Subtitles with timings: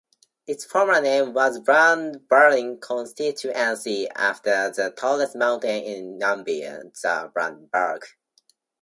[0.47, 8.01] Its former name was "Brandberg constituency", after the tallest mountain in Namibia, the Brandberg.